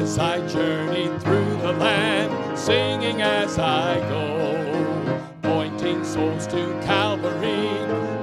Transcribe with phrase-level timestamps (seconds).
[0.00, 7.68] as I journey through the land, singing as I go, pointing souls to Calvary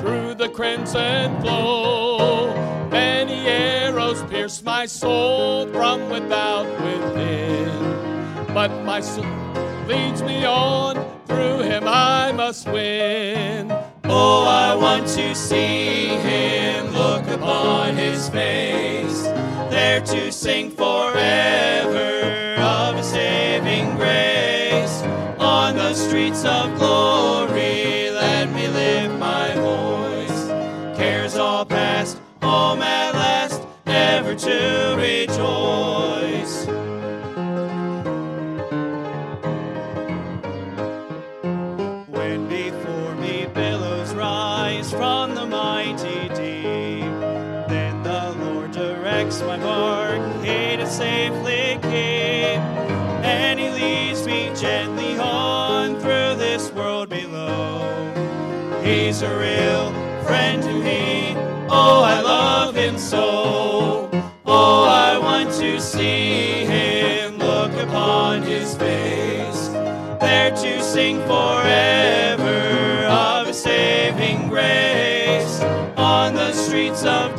[0.01, 2.55] through the crimson flow.
[2.89, 7.69] Many arrows pierce my soul from without within,
[8.55, 9.25] but my soul
[9.87, 10.95] leads me on.
[11.27, 13.71] Through him I must win.
[14.05, 18.96] Oh, I want to see him, look upon his face,
[19.87, 22.09] there to sing forever
[22.59, 25.01] of his saving grace.
[25.39, 27.16] On the streets of glory,
[59.17, 59.91] He's a real
[60.27, 61.33] friend to me.
[61.71, 64.11] Oh, I love him so.
[64.45, 69.69] Oh, I want to see him, look upon his face,
[70.19, 75.61] there to sing forever of his saving grace.
[75.97, 77.36] On the streets of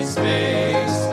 [0.00, 1.06] his face,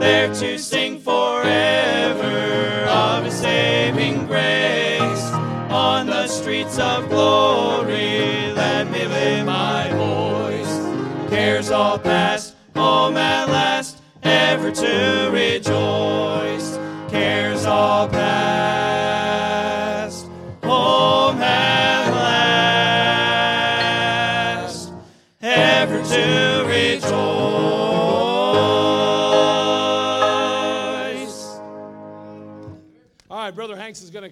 [0.00, 5.24] there to sing forever of his saving grace.
[5.70, 11.30] On the streets of glory, let me lift my voice.
[11.30, 15.30] Cares all past, home at last, ever to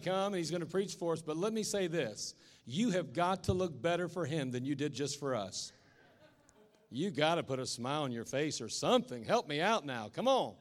[0.01, 2.35] come and he's going to preach for us, but let me say this.
[2.67, 5.73] You have got to look better for him than you did just for us.
[6.91, 9.25] You got to put a smile on your face or something.
[9.25, 10.11] Help me out now.
[10.13, 10.55] Come on.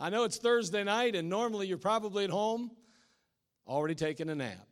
[0.00, 2.70] I know it's Thursday night, and normally you're probably at home
[3.66, 4.66] already taking a nap.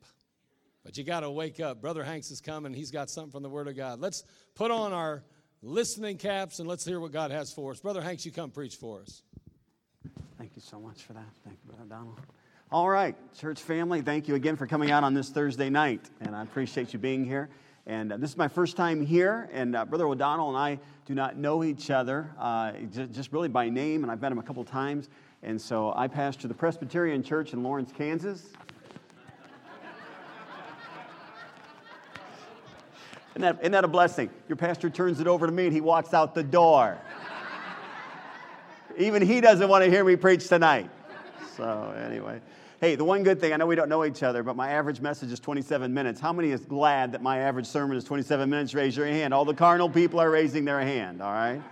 [0.85, 1.81] But you got to wake up.
[1.81, 2.75] Brother Hanks is coming.
[2.75, 4.01] He's got something from the Word of God.
[4.01, 5.23] Let's put on our
[5.63, 7.81] listening caps and let's hear what God has for us.
[7.81, 9.23] Brother Hanks, you come preach for us.
[10.39, 11.29] Thank you so much for that.
[11.45, 12.19] Thank you, Brother Donald.
[12.73, 16.35] All right, church family, thank you again for coming out on this Thursday night, and
[16.35, 17.51] I appreciate you being here.
[17.87, 21.15] And uh, this is my first time here, and uh, Brother O'Donnell and I do
[21.15, 24.43] not know each other, uh, just, just really by name, and I've met him a
[24.43, 25.11] couple times.
[25.43, 28.43] And so I pastor the Presbyterian Church in Lawrence, Kansas.
[33.33, 34.31] Isn't that, isn't that a blessing?
[34.49, 36.97] Your pastor turns it over to me and he walks out the door.
[38.97, 40.89] Even he doesn't want to hear me preach tonight.
[41.55, 42.41] So, anyway.
[42.83, 45.01] Hey, the one good thing, I know we don't know each other, but my average
[45.01, 46.21] message is 27 minutes.
[46.21, 48.75] How many is glad that my average sermon is 27 minutes?
[48.75, 49.33] Raise your hand.
[49.33, 51.63] All the carnal people are raising their hand, all right?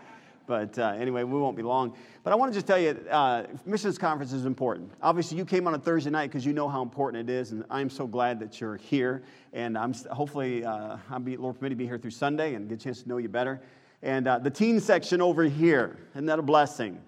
[0.47, 1.97] But uh, anyway, we won't be long.
[2.23, 4.93] But I want to just tell you, uh, missions conference is important.
[5.03, 7.65] Obviously, you came on a Thursday night because you know how important it is, and
[7.71, 9.25] I'm so glad that you're here.
[9.53, 12.81] And I'm hopefully, uh, I'll be Lord permitting to be here through Sunday and get
[12.81, 13.61] a chance to know you better.
[14.03, 17.01] And uh, the teen section over here, isn't that a blessing?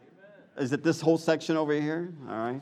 [0.59, 2.13] Is it this whole section over here?
[2.29, 2.61] All right.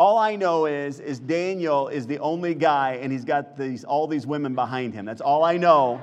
[0.00, 4.06] All I know is, is Daniel is the only guy, and he's got these, all
[4.06, 5.04] these women behind him.
[5.04, 6.00] That's all I know.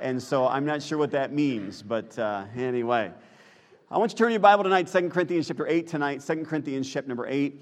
[0.00, 3.12] And so I'm not sure what that means, but uh, anyway.
[3.90, 6.90] I want you to turn your Bible tonight, 2 Corinthians chapter 8 tonight, 2 Corinthians
[6.90, 7.60] chapter number 8.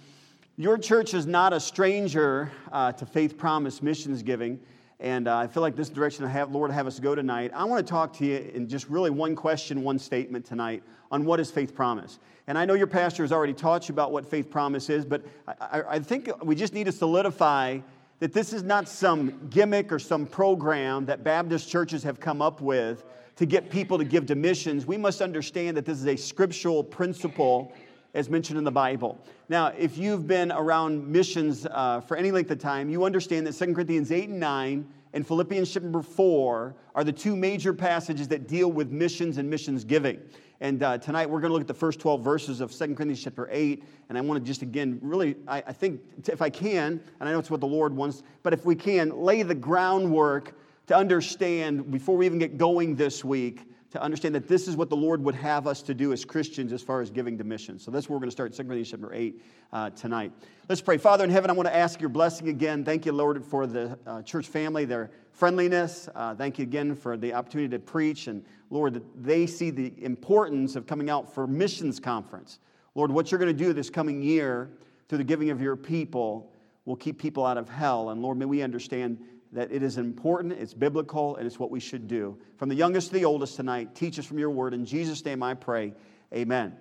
[0.58, 4.60] Your church is not a stranger uh, to faith promise missions giving.
[5.00, 7.52] And uh, I feel like this direction I have, Lord, have us go tonight.
[7.54, 11.24] I want to talk to you in just really one question, one statement tonight on
[11.24, 12.18] what is faith promise.
[12.48, 15.22] And I know your pastor has already taught you about what faith promise is, but
[15.46, 17.78] I, I think we just need to solidify
[18.18, 22.60] that this is not some gimmick or some program that Baptist churches have come up
[22.60, 23.04] with
[23.36, 24.84] to get people to give to missions.
[24.84, 27.72] We must understand that this is a scriptural principle
[28.14, 29.18] as mentioned in the Bible.
[29.48, 33.52] Now, if you've been around missions uh, for any length of time, you understand that
[33.52, 38.46] 2 Corinthians 8 and 9 and Philippians chapter 4 are the two major passages that
[38.46, 40.20] deal with missions and missions giving.
[40.60, 43.22] And uh, tonight we're going to look at the first 12 verses of 2 Corinthians
[43.22, 43.84] chapter 8.
[44.08, 47.32] And I want to just again, really, I, I think if I can, and I
[47.32, 50.54] know it's what the Lord wants, but if we can, lay the groundwork
[50.88, 54.90] to understand before we even get going this week to understand that this is what
[54.90, 57.82] the Lord would have us to do as Christians as far as giving to missions.
[57.82, 59.42] So that's where we're going to start 2 Corinthians chapter 8
[59.72, 60.32] uh, tonight.
[60.68, 60.98] Let's pray.
[60.98, 62.84] Father in heaven, I want to ask your blessing again.
[62.84, 66.08] Thank you, Lord, for the uh, church family, their friendliness.
[66.14, 68.26] Uh, thank you again for the opportunity to preach.
[68.26, 72.58] And Lord, that they see the importance of coming out for missions conference.
[72.94, 74.70] Lord, what you're going to do this coming year
[75.08, 76.52] through the giving of your people
[76.84, 78.10] will keep people out of hell.
[78.10, 79.18] And Lord, may we understand
[79.52, 82.38] that it is important, it's biblical, and it's what we should do.
[82.56, 84.74] From the youngest to the oldest tonight, teach us from your word.
[84.74, 85.94] In Jesus' name I pray,
[86.34, 86.76] amen.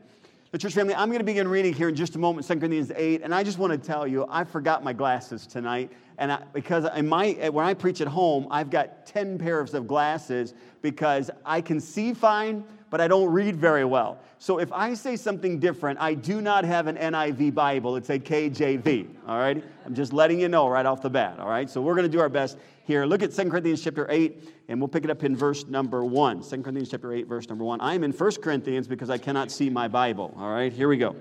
[0.52, 2.92] The church family, I'm going to begin reading here in just a moment, 2 Corinthians
[2.96, 6.42] 8, and I just want to tell you, I forgot my glasses tonight, and I,
[6.54, 11.30] because in my, when I preach at home, I've got 10 pairs of glasses because
[11.46, 14.20] I can see fine, but I don't read very well.
[14.40, 17.96] So if I say something different, I do not have an NIV Bible.
[17.96, 19.64] It's a KJV, all right?
[19.86, 21.70] I'm just letting you know right off the bat, all right?
[21.70, 23.06] So we're going to do our best here.
[23.06, 26.44] Look at 2 Corinthians chapter 8, and we'll pick it up in verse number 1.
[26.44, 27.82] 2 Corinthians chapter 8, verse number 1.
[27.82, 30.72] I'm in 1 Corinthians because I cannot see my Bible, all right?
[30.72, 31.16] Here we go.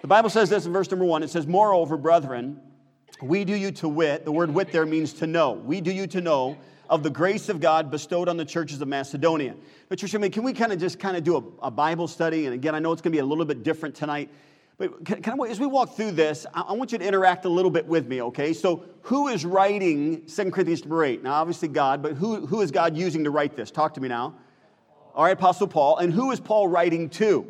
[0.00, 1.22] The Bible says this in verse number 1.
[1.22, 2.60] It says, Moreover, brethren,
[3.22, 5.52] we do you to wit, the word wit there means to know.
[5.52, 6.56] We do you to know
[6.88, 9.56] of the grace of God bestowed on the churches of Macedonia.
[9.94, 12.46] Church, I mean, can we kind of just kind of do a, a, Bible study?
[12.46, 14.30] And again, I know it's going to be a little bit different tonight.
[14.78, 17.44] But can, can I, as we walk through this, I, I, want you to interact
[17.44, 18.52] a little bit with me, okay?
[18.52, 21.22] So, who is writing 2 Corinthians 8?
[21.22, 23.70] Now, obviously God, but who, who is God using to write this?
[23.70, 24.34] Talk to me now.
[25.14, 25.98] All right, Apostle Paul.
[25.98, 27.46] And who is Paul writing to?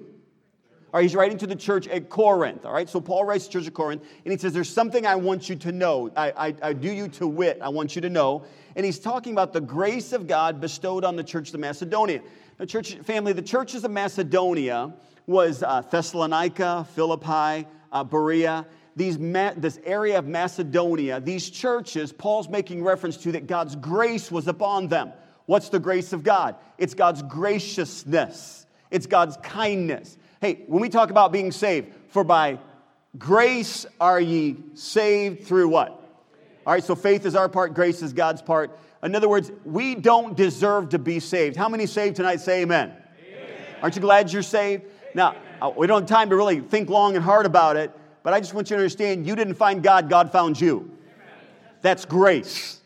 [0.97, 2.65] All right, he's writing to the church at Corinth.
[2.65, 5.05] All right, so Paul writes to the church at Corinth, and he says, There's something
[5.07, 6.11] I want you to know.
[6.17, 7.59] I, I, I do you to wit.
[7.61, 8.47] I want you to know.
[8.77, 12.23] And he's talking about the grace of God bestowed on the church of Macedonia.
[12.57, 14.95] The church family, the churches of Macedonia
[15.27, 18.67] was uh, Thessalonica, Philippi, uh, Berea.
[18.97, 24.33] These Ma- this area of Macedonia, these churches, Paul's making reference to that God's grace
[24.33, 25.13] was upon them.
[25.45, 26.57] What's the grace of God?
[26.79, 30.17] It's God's graciousness, it's God's kindness.
[30.47, 32.61] Hey, when we talk about being saved, for by
[33.19, 35.91] grace are ye saved through what?
[36.65, 38.79] All right, so faith is our part, grace is God's part.
[39.03, 41.57] In other words, we don't deserve to be saved.
[41.57, 42.91] How many saved tonight say amen?
[42.91, 43.49] amen.
[43.83, 44.85] Aren't you glad you're saved?
[45.15, 47.91] Now, uh, we don't have time to really think long and hard about it,
[48.23, 50.97] but I just want you to understand you didn't find God, God found you.
[51.83, 52.81] That's grace.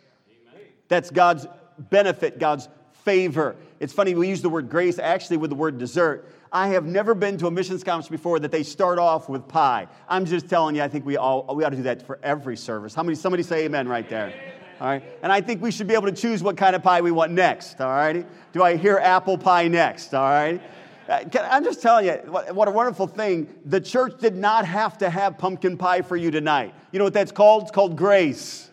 [0.88, 1.46] That's God's
[1.78, 2.70] benefit, God's
[3.04, 3.54] favor.
[3.80, 6.26] It's funny, we use the word grace actually with the word dessert.
[6.52, 9.86] I have never been to a missions conference before that they start off with pie.
[10.08, 12.56] I'm just telling you, I think we all we ought to do that for every
[12.56, 12.94] service.
[12.94, 14.32] How many somebody say amen right there?
[14.80, 15.02] All right.
[15.22, 17.32] And I think we should be able to choose what kind of pie we want
[17.32, 17.80] next.
[17.80, 18.26] All right.
[18.52, 20.12] Do I hear apple pie next?
[20.14, 20.60] All right.
[21.08, 23.52] Uh, I'm just telling you, what a wonderful thing.
[23.66, 26.74] The church did not have to have pumpkin pie for you tonight.
[26.92, 27.64] You know what that's called?
[27.64, 28.70] It's called grace.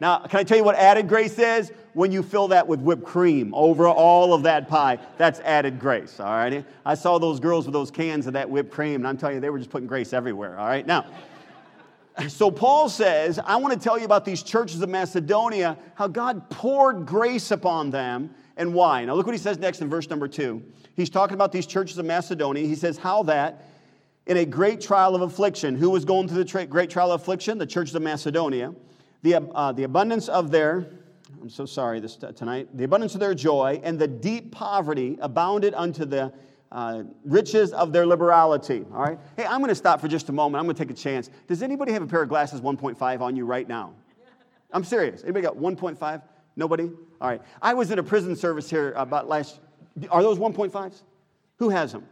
[0.00, 1.72] Now, can I tell you what added grace is?
[1.94, 6.20] When you fill that with whipped cream over all of that pie, that's added grace,
[6.20, 6.64] all right?
[6.86, 9.40] I saw those girls with those cans of that whipped cream, and I'm telling you,
[9.40, 10.86] they were just putting grace everywhere, all right?
[10.86, 11.06] Now,
[12.28, 16.48] so Paul says, I want to tell you about these churches of Macedonia, how God
[16.48, 19.04] poured grace upon them and why.
[19.04, 20.62] Now, look what he says next in verse number two.
[20.94, 22.66] He's talking about these churches of Macedonia.
[22.66, 23.68] He says, How that
[24.26, 27.20] in a great trial of affliction, who was going through the tra- great trial of
[27.20, 27.58] affliction?
[27.58, 28.74] The churches of Macedonia.
[29.22, 30.86] The, uh, the abundance of their
[31.42, 32.68] I'm so sorry this tonight.
[32.72, 36.32] The abundance of their joy and the deep poverty abounded unto the
[36.70, 38.84] uh, riches of their liberality.
[38.94, 39.18] All right.
[39.36, 40.60] Hey, I'm going to stop for just a moment.
[40.60, 41.30] I'm going to take a chance.
[41.48, 43.92] Does anybody have a pair of glasses 1.5 on you right now?
[44.72, 45.24] I'm serious.
[45.24, 46.22] Anybody got 1.5?
[46.54, 46.92] Nobody?
[47.20, 47.42] All right.
[47.60, 49.58] I was in a prison service here about last.
[50.10, 51.02] Are those 1.5s?
[51.58, 52.06] Who has them?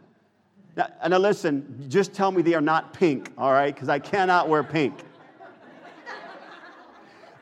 [0.75, 1.85] Now, now listen.
[1.87, 3.31] Just tell me they are not pink.
[3.37, 5.05] All right, because I cannot wear pink.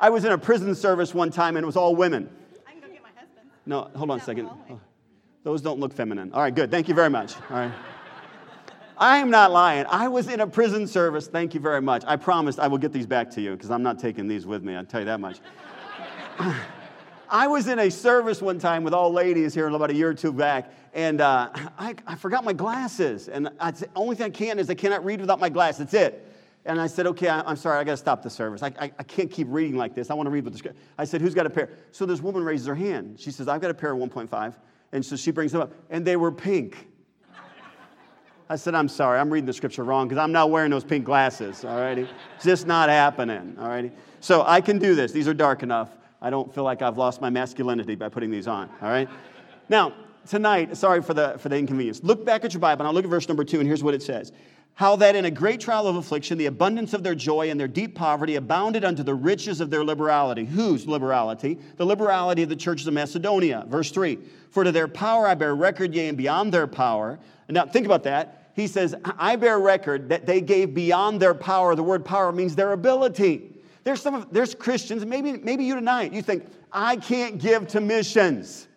[0.01, 2.29] I was in a prison service one time and it was all women.
[2.67, 3.49] I can go get my husband.
[3.65, 4.49] No, hold on a second.
[4.69, 4.79] Oh,
[5.43, 6.31] those don't look feminine.
[6.33, 6.71] All right, good.
[6.71, 7.35] Thank you very much.
[7.49, 7.73] All right.
[8.97, 9.85] I am not lying.
[9.89, 11.27] I was in a prison service.
[11.27, 12.03] Thank you very much.
[12.05, 14.61] I promised I will get these back to you because I'm not taking these with
[14.61, 14.75] me.
[14.75, 15.39] I'll tell you that much.
[17.29, 20.13] I was in a service one time with all ladies here about a year or
[20.13, 23.29] two back, and uh, I, I, forgot my glasses.
[23.29, 25.79] And I, the only thing I can is I cannot read without my glasses.
[25.79, 26.28] That's it.
[26.65, 28.61] And I said, okay, I, am sorry, I got to stop the service.
[28.61, 30.11] I, I, I, can't keep reading like this.
[30.11, 30.77] I want to read with the script.
[30.97, 31.69] I said, who's got a pair?
[31.91, 33.19] So this woman raises her hand.
[33.19, 34.55] She says, I've got a pair of 1.5.
[34.91, 36.87] And so she brings them up, and they were pink.
[38.51, 41.05] I said, I'm sorry, I'm reading the scripture wrong because I'm not wearing those pink
[41.05, 42.07] glasses, all righty?
[42.35, 43.91] It's just not happening, all righty?
[44.21, 45.11] So I can do this.
[45.11, 45.95] These are dark enough.
[46.19, 49.07] I don't feel like I've lost my masculinity by putting these on, all right?
[49.69, 49.93] Now,
[50.27, 52.03] tonight, sorry for the, for the inconvenience.
[52.03, 53.93] Look back at your Bible, and I'll look at verse number two, and here's what
[53.93, 54.31] it says.
[54.79, 57.67] How that in a great trial of affliction, the abundance of their joy and their
[57.67, 60.45] deep poverty abounded unto the riches of their liberality.
[60.45, 61.59] Whose liberality?
[61.75, 63.65] The liberality of the churches of Macedonia.
[63.67, 64.17] Verse 3
[64.51, 67.19] For to their power I bear record, yea, and beyond their power.
[67.49, 68.51] And now think about that.
[68.55, 71.75] He says, I bear record that they gave beyond their power.
[71.75, 73.51] The word power means their ability.
[73.83, 77.81] There's some of, there's Christians, maybe, maybe you tonight, you think, I can't give to
[77.81, 78.69] missions.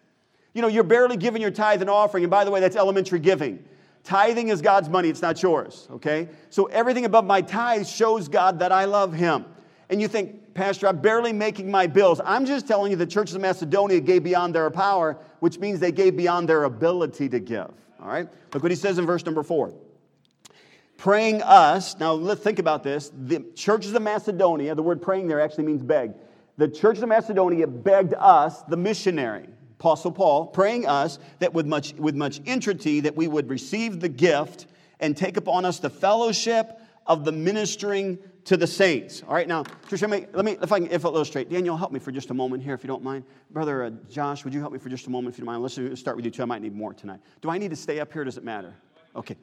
[0.52, 2.24] You know, you're barely giving your tithe and offering.
[2.24, 3.64] And by the way, that's elementary giving.
[4.04, 6.28] Tithing is God's money, it's not yours, okay?
[6.50, 9.44] So everything above my tithe shows God that I love Him.
[9.88, 12.20] And you think, Pastor, I'm barely making my bills.
[12.24, 15.92] I'm just telling you the churches of Macedonia gave beyond their power, which means they
[15.92, 18.28] gave beyond their ability to give, all right?
[18.52, 19.72] Look what he says in verse number four.
[20.96, 23.10] Praying us, now let's think about this.
[23.16, 26.12] The churches of Macedonia, the word praying there actually means beg.
[26.58, 29.48] The churches of Macedonia begged us, the missionary,
[29.82, 34.08] Apostle Paul, praying us that with much, with much entreaty that we would receive the
[34.08, 34.66] gift
[35.00, 39.24] and take upon us the fellowship of the ministering to the saints.
[39.26, 41.50] All right, now, let me, let me if I can if illustrate.
[41.50, 43.24] Daniel, help me for just a moment here, if you don't mind.
[43.50, 45.62] Brother uh, Josh, would you help me for just a moment, if you don't mind?
[45.64, 46.42] Let's start with you too.
[46.42, 47.18] I might need more tonight.
[47.40, 48.22] Do I need to stay up here?
[48.22, 48.72] Does it matter?
[49.16, 49.34] Okay.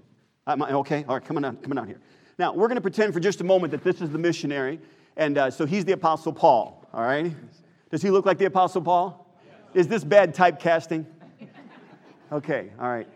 [0.48, 1.04] Am I, okay.
[1.06, 1.26] All right.
[1.26, 1.58] Coming on.
[1.58, 2.00] Coming out here.
[2.38, 4.80] Now we're going to pretend for just a moment that this is the missionary,
[5.18, 6.88] and uh, so he's the Apostle Paul.
[6.94, 7.36] All right.
[7.92, 9.26] Does he look like the Apostle Paul?
[9.74, 11.06] Is this bad typecasting?
[12.32, 13.08] Okay, all right.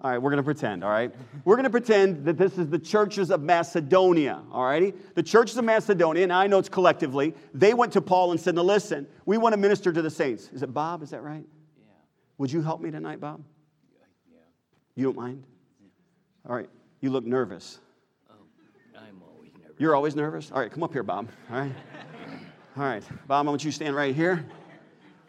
[0.00, 1.12] All right, we're going to pretend, all right?
[1.44, 4.94] We're going to pretend that this is the churches of Macedonia, all righty?
[5.16, 8.54] The churches of Macedonia, and I know it's collectively, they went to Paul and said,
[8.54, 10.50] Now listen, we want to minister to the saints.
[10.52, 11.02] Is it Bob?
[11.02, 11.44] Is that right?
[11.76, 11.84] Yeah.
[12.38, 13.42] Would you help me tonight, Bob?
[13.92, 14.38] Yeah.
[14.94, 15.42] You don't mind?
[15.80, 15.88] Yeah.
[16.48, 17.80] All right, you look nervous.
[18.30, 18.34] Oh,
[18.96, 19.76] I'm always nervous.
[19.78, 20.52] You're always nervous?
[20.52, 21.28] All right, come up here, Bob.
[21.50, 21.72] All right.
[22.76, 24.46] All right, Bob, I want you to stand right here.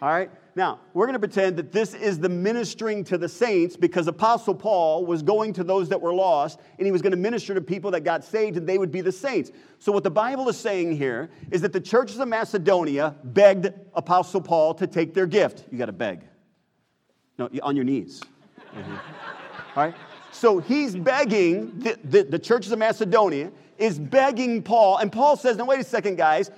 [0.01, 0.31] All right?
[0.55, 4.55] Now, we're going to pretend that this is the ministering to the saints because Apostle
[4.55, 7.61] Paul was going to those that were lost and he was going to minister to
[7.61, 9.51] people that got saved and they would be the saints.
[9.77, 14.41] So, what the Bible is saying here is that the churches of Macedonia begged Apostle
[14.41, 15.65] Paul to take their gift.
[15.71, 16.21] You got to beg.
[17.37, 18.21] No, on your knees.
[18.75, 18.91] Mm-hmm.
[19.75, 19.95] All right?
[20.31, 25.57] So, he's begging, the, the, the churches of Macedonia is begging Paul, and Paul says,
[25.57, 26.51] Now, wait a second, guys.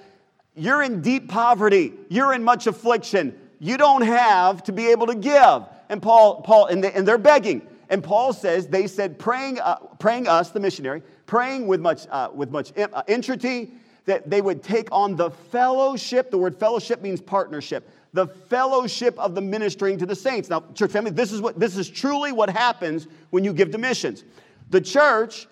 [0.55, 1.93] You're in deep poverty.
[2.09, 3.37] You're in much affliction.
[3.59, 5.63] You don't have to be able to give.
[5.89, 7.67] And Paul, Paul, and, they, and they're begging.
[7.89, 12.29] And Paul says, they said, praying, uh, praying us, the missionary, praying with much, uh,
[12.33, 13.73] with much uh, entreaty
[14.05, 16.31] that they would take on the fellowship.
[16.31, 17.89] The word fellowship means partnership.
[18.13, 20.49] The fellowship of the ministering to the saints.
[20.49, 23.77] Now, church family, this is what this is truly what happens when you give to
[23.77, 24.23] missions.
[24.69, 25.47] The church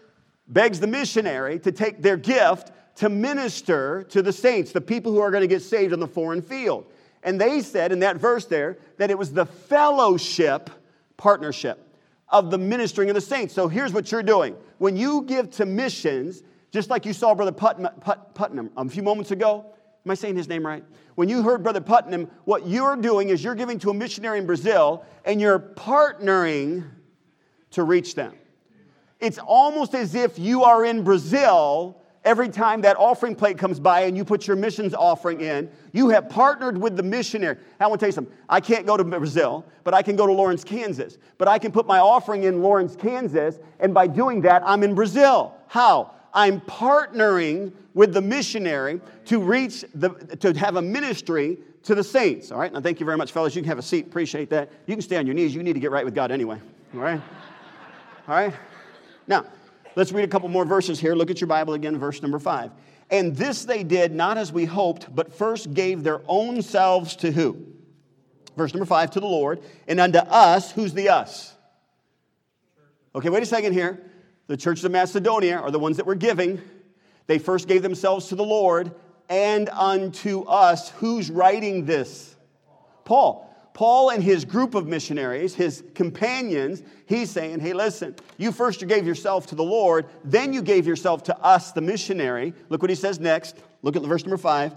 [0.48, 5.20] begs the missionary to take their gift to minister to the saints, the people who
[5.20, 6.86] are going to get saved on the foreign field.
[7.24, 10.70] And they said in that verse there that it was the fellowship
[11.18, 11.86] partnership
[12.30, 13.54] of the ministering of the saints.
[13.54, 14.56] So here's what you're doing.
[14.78, 17.92] When you give to missions, just like you saw Brother Putnam,
[18.34, 19.66] Putnam a few moments ago,
[20.06, 20.84] am I saying his name right?
[21.16, 24.46] When you heard Brother Putnam, what you're doing is you're giving to a missionary in
[24.46, 26.90] Brazil and you're partnering
[27.72, 28.34] to reach them.
[29.20, 34.02] It's almost as if you are in Brazil every time that offering plate comes by
[34.02, 37.58] and you put your missions offering in, you have partnered with the missionary.
[37.80, 38.36] I want to tell you something.
[38.48, 41.18] I can't go to Brazil, but I can go to Lawrence, Kansas.
[41.38, 44.96] But I can put my offering in Lawrence, Kansas, and by doing that, I'm in
[44.96, 45.56] Brazil.
[45.68, 46.14] How?
[46.34, 52.52] I'm partnering with the missionary to reach the, to have a ministry to the saints.
[52.52, 53.56] All right, now thank you very much, fellas.
[53.56, 54.06] You can have a seat.
[54.06, 54.70] Appreciate that.
[54.86, 55.56] You can stay on your knees.
[55.56, 56.60] You need to get right with God anyway.
[56.94, 57.22] All right?
[58.28, 58.54] All right?
[59.28, 59.46] Now,
[59.96, 61.16] Let's read a couple more verses here.
[61.16, 62.72] Look at your Bible again, verse number five.
[63.10, 67.32] And this they did not as we hoped, but first gave their own selves to
[67.32, 67.66] who?
[68.56, 71.54] Verse number five, to the Lord, and unto us, who's the us?
[73.16, 74.04] Okay, wait a second here.
[74.48, 76.62] The churches of Macedonia are the ones that were giving.
[77.28, 78.94] They first gave themselves to the Lord
[79.30, 80.90] and unto us.
[80.92, 82.36] Who's writing this?
[83.06, 83.49] Paul.
[83.74, 88.88] Paul and his group of missionaries, his companions, he's saying, hey, listen, you first you
[88.88, 92.54] gave yourself to the Lord, then you gave yourself to us, the missionary.
[92.70, 93.58] Look what he says next.
[93.82, 94.76] Look at verse number five,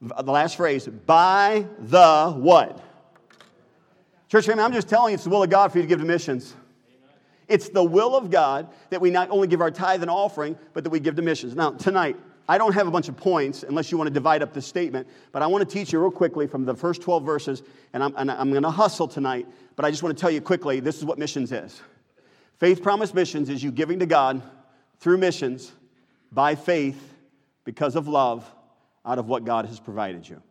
[0.00, 2.80] the last phrase, by the what?
[4.28, 6.00] Church family, I'm just telling you, it's the will of God for you to give
[6.00, 6.54] to missions.
[7.48, 10.84] It's the will of God that we not only give our tithe and offering, but
[10.84, 11.54] that we give to missions.
[11.54, 12.16] Now, tonight,
[12.48, 15.08] I don't have a bunch of points unless you want to divide up the statement,
[15.32, 17.62] but I want to teach you real quickly from the first 12 verses,
[17.92, 20.40] and I'm, and I'm going to hustle tonight, but I just want to tell you
[20.40, 21.80] quickly this is what missions is.
[22.58, 24.42] Faith Promise Missions is you giving to God
[24.98, 25.72] through missions
[26.32, 27.14] by faith
[27.64, 28.50] because of love
[29.04, 30.42] out of what God has provided you.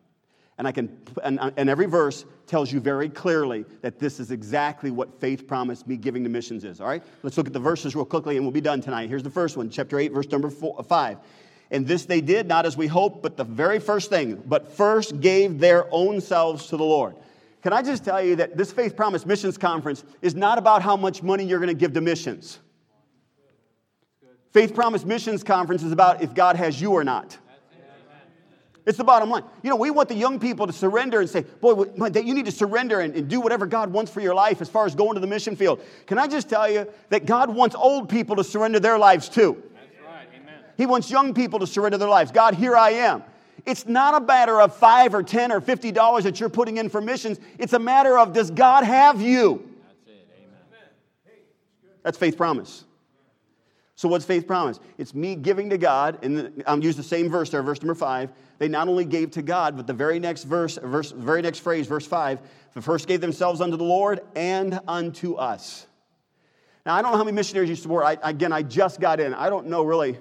[0.58, 4.90] And I can and, and every verse tells you very clearly that this is exactly
[4.90, 6.80] what faith promised me giving to missions is.
[6.80, 7.02] All right?
[7.22, 9.08] Let's look at the verses real quickly and we'll be done tonight.
[9.08, 11.18] Here's the first one, chapter 8, verse number four, 5.
[11.70, 15.20] And this they did, not as we hoped, but the very first thing, but first
[15.20, 17.16] gave their own selves to the Lord.
[17.62, 20.96] Can I just tell you that this Faith Promise Missions Conference is not about how
[20.96, 22.60] much money you're going to give to missions?
[24.52, 27.36] Faith Promise Missions Conference is about if God has you or not.
[28.86, 29.42] It's the bottom line.
[29.64, 32.52] You know, we want the young people to surrender and say, boy, you need to
[32.52, 35.20] surrender and, and, do whatever God wants for your life as far as going to
[35.20, 35.82] the mission field.
[36.06, 39.60] Can I just tell you that God wants old people to surrender their lives too?
[40.76, 42.30] He wants young people to surrender their lives.
[42.30, 43.22] God, here I am.
[43.64, 46.88] It's not a matter of five or ten or fifty dollars that you're putting in
[46.88, 47.40] for missions.
[47.58, 49.68] It's a matter of does God have you?
[49.82, 50.28] That's it.
[50.38, 51.40] Amen.
[52.02, 52.84] That's faith promise.
[53.96, 54.78] So, what's faith promise?
[54.98, 58.30] It's me giving to God, and I'm use the same verse there, verse number five.
[58.58, 61.86] They not only gave to God, but the very next verse, verse, very next phrase,
[61.86, 62.40] verse five,
[62.74, 65.86] the first gave themselves unto the Lord and unto us.
[66.84, 68.04] Now, I don't know how many missionaries you support.
[68.04, 69.34] I, again, I just got in.
[69.34, 70.18] I don't know really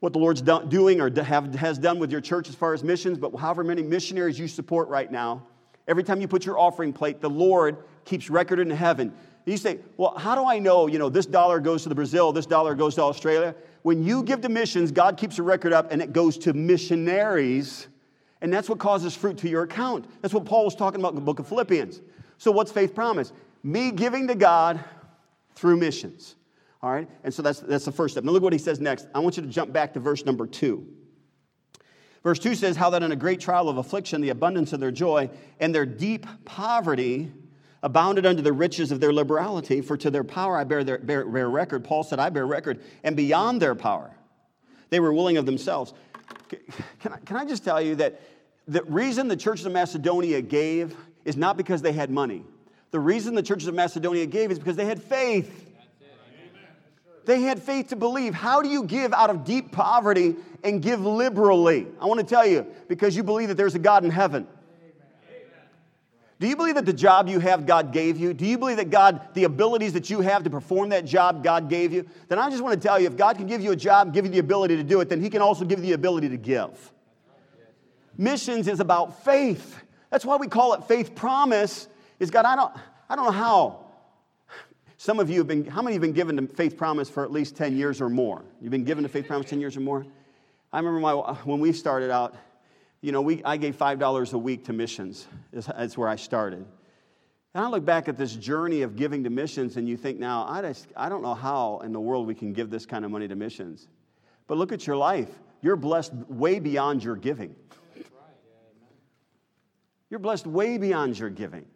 [0.00, 3.18] what the Lord's doing or have, has done with your church as far as missions,
[3.18, 5.46] but however many missionaries you support right now,
[5.88, 9.12] every time you put your offering plate, the Lord keeps record in heaven.
[9.46, 12.32] You say, well, how do I know, you know, this dollar goes to the Brazil,
[12.32, 13.54] this dollar goes to Australia?
[13.82, 17.86] When you give to missions, God keeps a record up and it goes to missionaries.
[18.40, 20.06] And that's what causes fruit to your account.
[20.20, 22.00] That's what Paul was talking about in the book of Philippians.
[22.38, 23.32] So, what's faith promise?
[23.62, 24.84] Me giving to God
[25.54, 26.34] through missions.
[26.86, 27.08] All right?
[27.24, 28.22] And so that's, that's the first step.
[28.22, 29.08] Now, look what he says next.
[29.12, 30.86] I want you to jump back to verse number two.
[32.22, 34.92] Verse 2 says, How that in a great trial of affliction, the abundance of their
[34.92, 35.28] joy
[35.58, 37.32] and their deep poverty
[37.82, 41.26] abounded unto the riches of their liberality, for to their power I bear, their, bear,
[41.26, 41.82] bear record.
[41.82, 44.12] Paul said, I bear record, and beyond their power,
[44.90, 45.92] they were willing of themselves.
[47.00, 48.20] Can I, can I just tell you that
[48.68, 52.44] the reason the churches of Macedonia gave is not because they had money.
[52.92, 55.65] The reason the churches of Macedonia gave is because they had faith.
[57.26, 58.34] They had faith to believe.
[58.34, 61.88] How do you give out of deep poverty and give liberally?
[62.00, 64.46] I want to tell you, because you believe that there's a God in heaven.
[66.38, 68.32] Do you believe that the job you have, God gave you?
[68.32, 71.68] Do you believe that God, the abilities that you have to perform that job, God
[71.68, 72.06] gave you?
[72.28, 74.24] Then I just want to tell you if God can give you a job, give
[74.24, 76.36] you the ability to do it, then He can also give you the ability to
[76.36, 76.92] give.
[78.16, 79.82] Missions is about faith.
[80.10, 81.88] That's why we call it faith promise.
[82.20, 82.72] Is God, I don't,
[83.08, 83.85] I don't know how.
[84.98, 87.30] Some of you have been, how many have been given to faith promise for at
[87.30, 88.44] least 10 years or more?
[88.60, 90.06] You've been given to faith promise 10 years or more?
[90.72, 91.12] I remember my,
[91.44, 92.34] when we started out,
[93.02, 95.26] you know, we, I gave $5 a week to missions.
[95.52, 96.64] That's where I started.
[97.54, 100.46] And I look back at this journey of giving to missions, and you think, now,
[100.46, 103.10] I, just, I don't know how in the world we can give this kind of
[103.10, 103.88] money to missions.
[104.46, 105.30] But look at your life.
[105.62, 107.54] You're blessed way beyond your giving.
[110.10, 111.66] You're blessed way beyond your giving.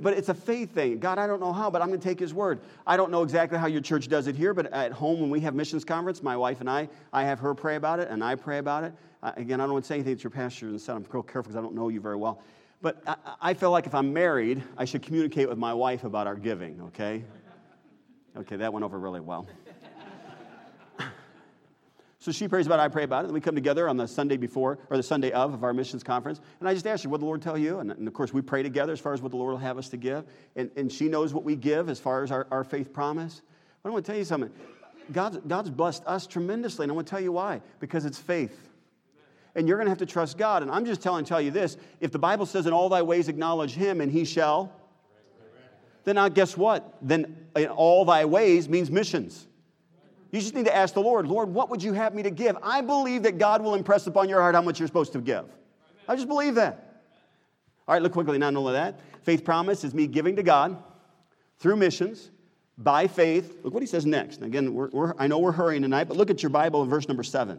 [0.00, 0.98] But it's a faith thing.
[0.98, 2.60] God, I don't know how, but I'm going to take His word.
[2.86, 5.40] I don't know exactly how your church does it here, but at home when we
[5.40, 8.34] have missions conference, my wife and I, I have her pray about it, and I
[8.34, 8.92] pray about it.
[9.22, 10.96] Uh, again, I don't want to say anything to your pastor and son.
[10.96, 12.42] I'm real careful because I don't know you very well.
[12.82, 16.26] But I, I feel like if I'm married, I should communicate with my wife about
[16.26, 17.24] our giving, okay?
[18.36, 19.46] Okay, that went over really well.
[22.26, 23.26] So she prays about it, I pray about it.
[23.26, 26.02] And we come together on the Sunday before, or the Sunday of, of our missions
[26.02, 26.40] conference.
[26.58, 27.78] And I just ask her, what the Lord tell you?
[27.78, 29.78] And, and, of course, we pray together as far as what the Lord will have
[29.78, 30.24] us to give.
[30.56, 33.42] And, and she knows what we give as far as our, our faith promise.
[33.80, 34.50] But I want to tell you something.
[35.12, 36.82] God's, God's blessed us tremendously.
[36.82, 37.60] And I want to tell you why.
[37.78, 38.70] Because it's faith.
[39.54, 40.62] And you're going to have to trust God.
[40.62, 41.76] And I'm just telling tell you this.
[42.00, 44.72] If the Bible says, in all thy ways acknowledge him, and he shall,
[46.02, 46.92] then now guess what?
[47.00, 49.46] Then in all thy ways means missions.
[50.32, 52.56] You just need to ask the Lord, Lord, what would you have me to give?
[52.62, 55.44] I believe that God will impress upon your heart how much you're supposed to give.
[56.08, 57.02] I just believe that.
[57.86, 59.00] All right, look quickly, not only that.
[59.22, 60.82] Faith promise is me giving to God
[61.58, 62.30] through missions
[62.76, 63.58] by faith.
[63.62, 64.42] Look what he says next.
[64.42, 67.08] Again, we're, we're, I know we're hurrying tonight, but look at your Bible in verse
[67.08, 67.58] number seven.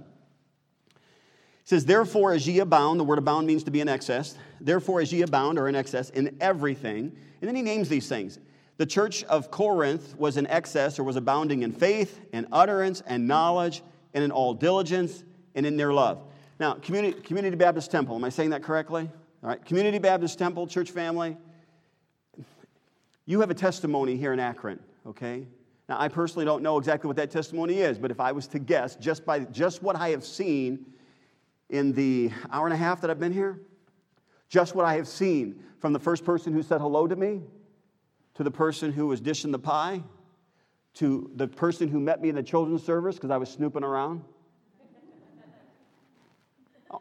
[0.89, 4.35] It says, Therefore, as ye abound, the word abound means to be in excess.
[4.59, 7.15] Therefore, as ye abound or in excess in everything.
[7.41, 8.39] And then he names these things
[8.77, 13.27] the church of Corinth was in excess or was abounding in faith and utterance and
[13.27, 13.81] knowledge
[14.13, 15.23] and in all diligence
[15.55, 16.23] and in their love.
[16.59, 19.09] Now, Community, Community Baptist Temple, am I saying that correctly?
[19.43, 21.37] All right, Community Baptist Temple, church family,
[23.25, 25.47] you have a testimony here in Akron, okay?
[25.89, 28.59] Now, I personally don't know exactly what that testimony is, but if I was to
[28.59, 30.85] guess, just by just what I have seen
[31.69, 33.59] in the hour and a half that I've been here,
[34.49, 37.41] just what I have seen from the first person who said hello to me
[38.37, 40.01] to the person who was dishing the pie,
[40.93, 44.23] to the person who met me in the children's service because I was snooping around.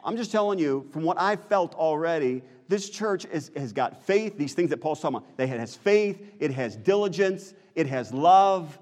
[0.03, 4.37] I'm just telling you, from what I've felt already, this church is, has got faith,
[4.37, 5.29] these things that Paul's talking about.
[5.37, 8.77] It has faith, it has diligence, it has love.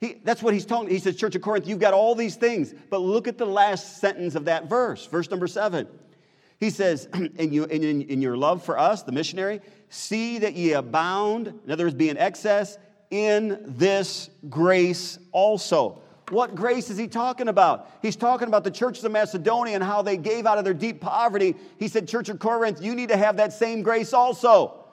[0.00, 0.88] He, that's what he's talking.
[0.88, 2.74] He says, Church of Corinth, you've got all these things.
[2.88, 5.86] But look at the last sentence of that verse, verse number seven.
[6.60, 10.72] He says, in, you, in, in your love for us, the missionary, see that ye
[10.72, 12.78] abound, in other words, be in excess,
[13.10, 16.00] in this grace also.
[16.28, 17.90] What grace is he talking about?
[18.02, 21.00] He's talking about the churches of Macedonia and how they gave out of their deep
[21.00, 21.56] poverty.
[21.78, 24.84] He said, Church of Corinth, you need to have that same grace also.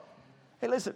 [0.60, 0.94] Hey, listen,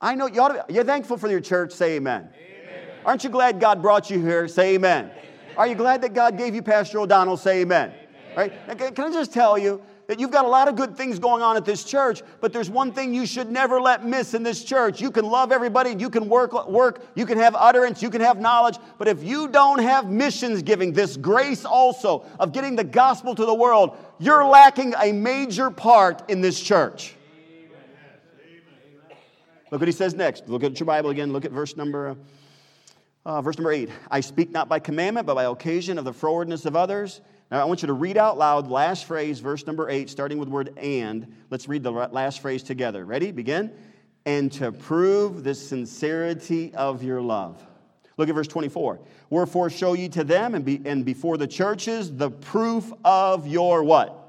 [0.00, 2.30] I know you ought to, you're thankful for your church, say amen.
[2.34, 2.88] amen.
[3.04, 4.48] Aren't you glad God brought you here?
[4.48, 5.10] Say amen.
[5.10, 5.24] amen.
[5.58, 7.36] Are you glad that God gave you Pastor O'Donnell?
[7.36, 7.90] Say amen.
[7.90, 8.03] amen.
[8.36, 8.52] Right?
[8.68, 11.42] Now, can I just tell you, that you've got a lot of good things going
[11.42, 14.62] on at this church, but there's one thing you should never let miss in this
[14.64, 15.00] church.
[15.00, 18.38] You can love everybody, you can work, work, you can have utterance, you can have
[18.38, 23.34] knowledge, but if you don't have missions giving, this grace also of getting the gospel
[23.34, 27.14] to the world, you're lacking a major part in this church.
[29.70, 30.48] Look what he says next.
[30.48, 31.32] Look at your Bible again.
[31.32, 32.16] Look at verse number,
[33.26, 33.88] uh, verse number eight.
[34.08, 37.20] I speak not by commandment, but by occasion of the forwardness of others
[37.50, 40.48] now, I want you to read out loud last phrase, verse number eight, starting with
[40.48, 41.34] word and.
[41.50, 43.04] Let's read the last phrase together.
[43.04, 43.32] Ready?
[43.32, 43.70] Begin.
[44.24, 47.64] And to prove the sincerity of your love.
[48.16, 49.00] Look at verse 24.
[49.28, 53.82] Wherefore show ye to them and, be, and before the churches the proof of your
[53.82, 54.20] what?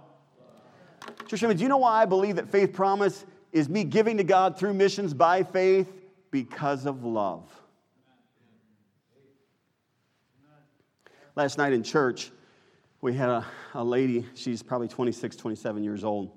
[1.28, 4.58] Church do you know why I believe that faith promise is me giving to God
[4.58, 5.92] through missions by faith?
[6.32, 7.50] Because of love.
[11.36, 12.32] Last night in church,
[13.06, 16.32] we had a, a lady, she's probably 26, 27 years old.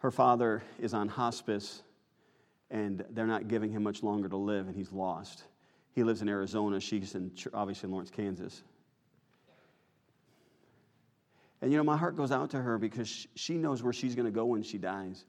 [0.00, 1.82] Her father is on hospice,
[2.70, 5.44] and they're not giving him much longer to live, and he's lost.
[5.92, 6.78] He lives in Arizona.
[6.78, 8.62] She's in, obviously in Lawrence, Kansas.
[11.62, 14.26] And you know, my heart goes out to her because she knows where she's going
[14.26, 15.24] to go when she dies.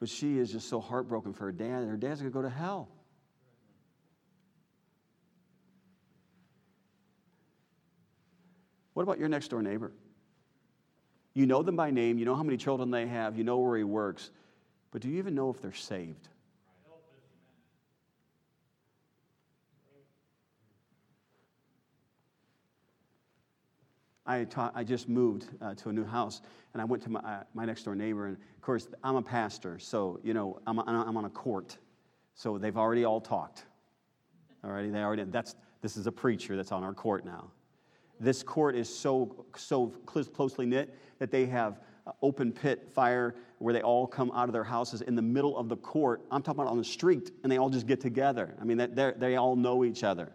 [0.00, 1.86] But she is just so heartbroken for her dad.
[1.86, 2.90] Her dad's going to go to hell.
[9.00, 9.92] What about your next door neighbor?
[11.32, 13.78] You know them by name, you know how many children they have, you know where
[13.78, 14.30] he works,
[14.90, 16.28] but do you even know if they're saved?
[24.26, 26.42] I, taught, I just moved uh, to a new house,
[26.74, 28.26] and I went to my, uh, my next door neighbor.
[28.26, 31.78] And of course, I'm a pastor, so you know I'm, a, I'm on a court,
[32.34, 33.64] so they've already all talked.
[34.62, 35.24] Alrighty, they already.
[35.24, 37.50] That's this is a preacher that's on our court now.
[38.20, 41.80] This court is so, so closely knit that they have
[42.22, 45.68] open pit fire where they all come out of their houses in the middle of
[45.68, 46.22] the court.
[46.30, 48.54] I'm talking about on the street, and they all just get together.
[48.60, 50.32] I mean, they all know each other.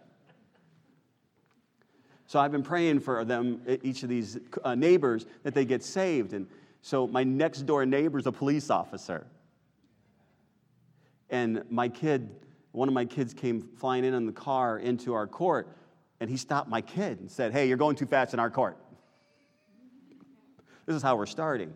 [2.26, 6.32] So I've been praying for them, each of these uh, neighbors, that they get saved.
[6.32, 6.48] And
[6.82, 9.26] so my next door neighbor is a police officer.
[11.30, 12.28] And my kid,
[12.72, 15.68] one of my kids came flying in in the car into our court
[16.20, 18.76] and he stopped my kid and said, Hey, you're going too fast in our court.
[20.86, 21.72] This is how we're starting.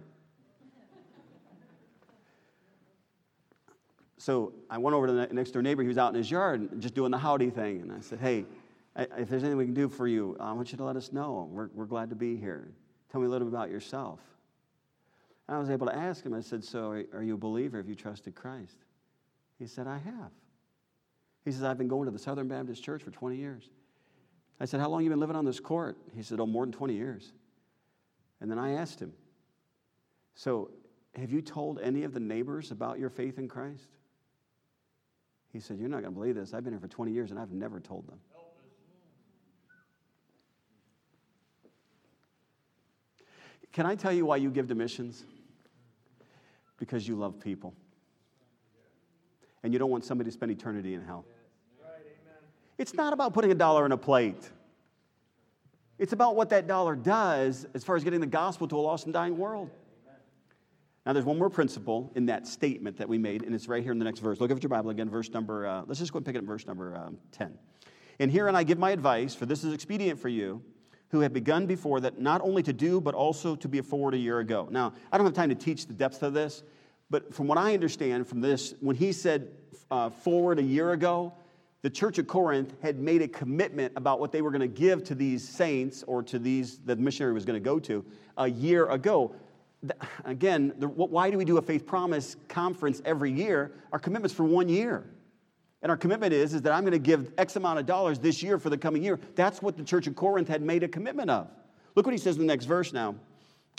[4.18, 5.82] So I went over to the next door neighbor.
[5.82, 7.80] He was out in his yard just doing the howdy thing.
[7.80, 8.44] And I said, Hey,
[8.96, 11.48] if there's anything we can do for you, I want you to let us know.
[11.50, 12.68] We're, we're glad to be here.
[13.10, 14.20] Tell me a little bit about yourself.
[15.48, 17.78] And I was able to ask him, I said, So are you a believer?
[17.78, 18.76] Have you trusted Christ?
[19.58, 20.30] He said, I have.
[21.44, 23.70] He says, I've been going to the Southern Baptist Church for 20 years.
[24.60, 25.96] I said, How long have you been living on this court?
[26.14, 27.32] He said, Oh, more than 20 years.
[28.40, 29.12] And then I asked him,
[30.34, 30.70] So,
[31.14, 33.88] have you told any of the neighbors about your faith in Christ?
[35.52, 36.52] He said, You're not going to believe this.
[36.52, 38.20] I've been here for 20 years and I've never told them.
[43.72, 45.24] Can I tell you why you give to missions?
[46.76, 47.72] Because you love people.
[49.62, 51.24] And you don't want somebody to spend eternity in hell.
[52.80, 54.50] It's not about putting a dollar in a plate.
[55.98, 59.04] It's about what that dollar does as far as getting the gospel to a lost
[59.04, 59.68] and dying world.
[61.04, 63.92] Now, there's one more principle in that statement that we made, and it's right here
[63.92, 64.40] in the next verse.
[64.40, 66.44] Look at your Bible again, verse number, uh, let's just go and pick it up
[66.44, 67.58] verse number um, 10.
[68.18, 70.62] And herein I give my advice, for this is expedient for you,
[71.10, 74.14] who have begun before that not only to do, but also to be a forward
[74.14, 74.68] a year ago.
[74.70, 76.62] Now, I don't have time to teach the depth of this,
[77.10, 79.48] but from what I understand from this, when he said
[79.90, 81.34] uh, forward a year ago,
[81.82, 85.02] the church of Corinth had made a commitment about what they were going to give
[85.04, 88.04] to these saints or to these that the missionary was going to go to
[88.36, 89.34] a year ago.
[90.24, 93.72] Again, why do we do a faith promise conference every year?
[93.92, 95.10] Our commitment's for one year.
[95.82, 98.42] And our commitment is, is that I'm going to give X amount of dollars this
[98.42, 99.18] year for the coming year.
[99.34, 101.48] That's what the church of Corinth had made a commitment of.
[101.94, 103.14] Look what he says in the next verse now.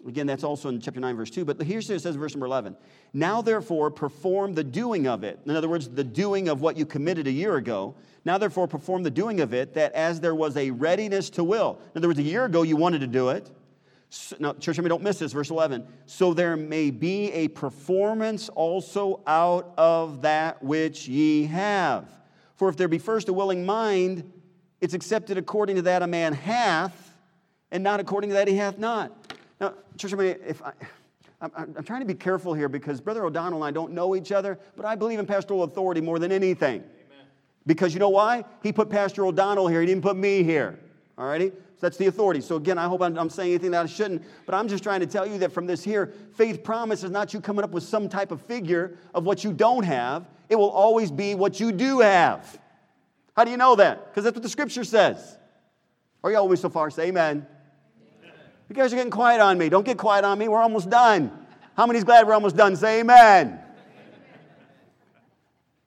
[0.08, 1.46] Again, that's also in chapter 9, verse 2.
[1.46, 2.76] But here's what it says verse number 11.
[3.14, 5.40] Now, therefore, perform the doing of it.
[5.46, 7.96] In other words, the doing of what you committed a year ago.
[8.26, 11.80] Now, therefore, perform the doing of it, that as there was a readiness to will.
[11.94, 13.50] In other words, a year ago you wanted to do it.
[14.10, 15.88] So, now, church, I mean, don't miss this, verse 11.
[16.06, 22.10] So there may be a performance also out of that which ye have.
[22.56, 24.32] For if there be first a willing mind,
[24.82, 27.16] it's accepted according to that a man hath,
[27.72, 29.21] and not according to that he hath not.
[29.62, 30.74] Now, church, if I,
[31.40, 34.32] I'm, I'm, trying to be careful here because Brother O'Donnell and I don't know each
[34.32, 36.78] other, but I believe in pastoral authority more than anything.
[36.82, 37.26] Amen.
[37.68, 38.44] Because you know why?
[38.64, 40.80] He put Pastor O'Donnell here, he didn't put me here.
[41.16, 41.50] All righty?
[41.50, 42.42] So that's the authority.
[42.42, 45.02] So again, I hope I'm, I'm, saying anything that I shouldn't, but I'm just trying
[45.02, 47.84] to tell you that from this here, faith promise is not you coming up with
[47.84, 50.28] some type of figure of what you don't have.
[50.50, 52.60] It will always be what you do have.
[53.38, 54.08] How do you know that?
[54.08, 55.38] Because that's what the scripture says.
[56.24, 56.90] Are you always so far?
[56.90, 57.46] Say amen.
[58.72, 59.68] You guys are getting quiet on me.
[59.68, 60.48] Don't get quiet on me.
[60.48, 61.30] We're almost done.
[61.76, 62.78] How many's glad we're almost done?
[62.78, 63.60] Say amen.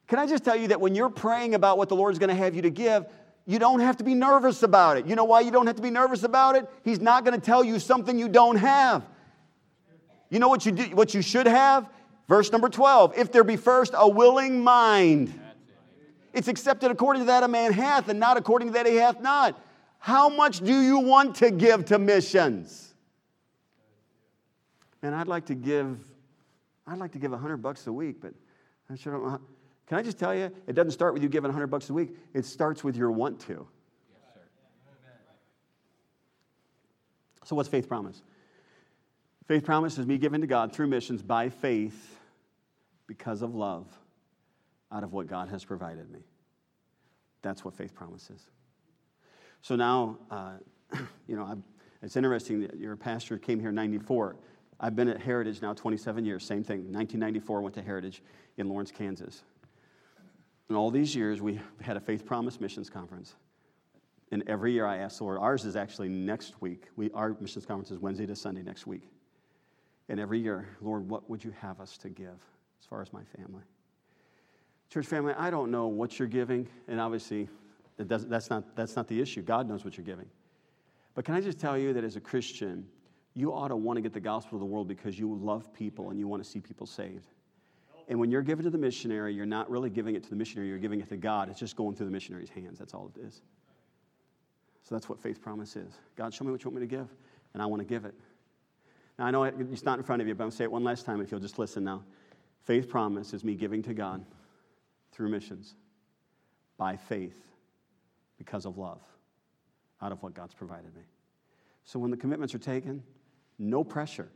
[0.07, 2.35] Can I just tell you that when you're praying about what the Lord's going to
[2.35, 3.07] have you to give,
[3.47, 5.07] you don't have to be nervous about it.
[5.07, 6.69] You know why you don't have to be nervous about it?
[6.85, 9.03] He's not going to tell you something you don't have.
[10.29, 11.89] You know what you do, what you should have?
[12.29, 13.17] Verse number 12.
[13.17, 15.33] If there be first a willing mind,
[16.35, 19.23] it's accepted according to that a man hath, and not according to that he hath
[19.23, 19.59] not.
[20.05, 22.93] How much do you want to give to missions?
[25.01, 25.99] And I'd like to give,
[26.87, 28.35] I'd like to give 100 bucks a week, but
[28.91, 29.41] I sure don't
[29.87, 32.11] Can I just tell you, it doesn't start with you giving 100 bucks a week.
[32.35, 33.67] It starts with your want to.
[37.45, 38.21] So what's faith promise?
[39.49, 42.19] Faith promise is me giving to God through missions by faith
[43.07, 43.87] because of love
[44.93, 46.21] out of what God has provided me.
[47.41, 48.51] That's what faith promise is.
[49.65, 50.53] So now, uh,
[51.27, 51.65] you know, I'm,
[52.03, 54.37] it's interesting that your pastor came here in 94.
[54.79, 56.81] I've been at Heritage now 27 years, same thing.
[56.93, 58.23] 1994, went to Heritage
[58.59, 59.43] in Lawrence, Kansas.
[60.69, 63.37] And all these years, we had a Faith Promise Missions Conference.
[64.33, 66.89] And every year I ask the Lord, ours is actually next week.
[66.97, 69.09] We, our missions conference is Wednesday to Sunday next week.
[70.11, 73.23] And every year, Lord, what would you have us to give as far as my
[73.35, 73.63] family?
[74.91, 77.49] Church family, I don't know what you're giving, and obviously
[77.97, 79.43] that's, not, that's not the issue.
[79.43, 80.29] God knows what you're giving.
[81.15, 82.87] But can I just tell you that as a Christian,
[83.35, 86.11] you ought to want to get the gospel to the world because you love people
[86.11, 87.31] and you want to see people saved.
[88.09, 90.69] And when you're giving to the missionary, you're not really giving it to the missionary,
[90.69, 91.49] you're giving it to God.
[91.49, 92.79] It's just going through the missionary's hands.
[92.79, 93.43] That's all it is.
[94.83, 95.95] So that's what faith promise is.
[96.17, 97.09] God, show me what you want me to give,
[97.55, 98.15] and I want to give it.
[99.19, 100.73] Now, I know it's not in front of you, but I'm going to say it
[100.73, 102.03] one last time if you'll just listen now.
[102.65, 104.25] Faith promise is me giving to God
[105.13, 105.77] through missions
[106.77, 107.41] by faith
[108.39, 109.01] because of love
[110.03, 111.03] out of what God's provided me.
[111.85, 113.03] So when the commitments are taken,
[113.59, 114.29] no pressure.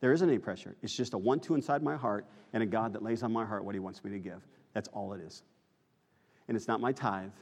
[0.00, 0.76] There isn't any pressure.
[0.82, 3.44] It's just a one two inside my heart and a God that lays on my
[3.44, 4.46] heart what He wants me to give.
[4.72, 5.42] That's all it is.
[6.46, 7.32] And it's not my tithe,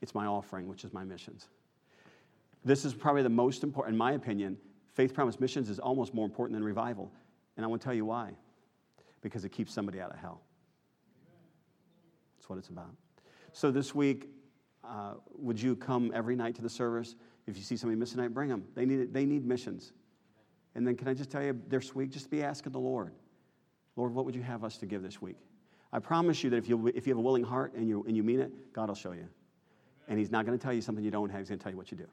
[0.00, 1.48] it's my offering, which is my missions.
[2.64, 4.56] This is probably the most important, in my opinion.
[4.92, 7.10] Faith Promise Missions is almost more important than revival.
[7.56, 8.32] And I want to tell you why.
[9.20, 10.42] Because it keeps somebody out of hell.
[12.36, 12.90] That's what it's about.
[13.52, 14.28] So this week,
[14.84, 17.14] uh, would you come every night to the service?
[17.46, 18.64] If you see somebody missing tonight, bring them.
[18.74, 19.92] They need, they need missions.
[20.74, 23.12] And then can I just tell you, this week, just be asking the Lord,
[23.96, 25.36] Lord, what would you have us to give this week?
[25.92, 28.16] I promise you that if you, if you have a willing heart and you, and
[28.16, 29.28] you mean it, God will show you.
[30.08, 31.72] And He's not going to tell you something you don't have, He's going to tell
[31.72, 32.06] you what you do.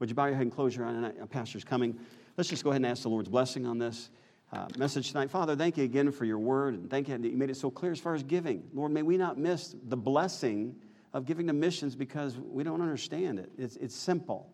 [0.00, 0.86] Would you bow your head and close your?
[0.86, 1.98] A pastor's coming.
[2.36, 4.10] Let's just go ahead and ask the Lord's blessing on this
[4.52, 5.30] uh, message tonight.
[5.30, 7.70] Father, thank you again for your word, and thank you that you made it so
[7.70, 8.64] clear as far as giving.
[8.74, 10.74] Lord, may we not miss the blessing
[11.14, 13.50] of giving to missions because we don't understand it.
[13.56, 14.52] It's, it's simple.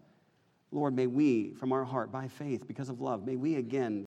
[0.70, 3.98] Lord, may we, from our heart, by faith, because of love, may we again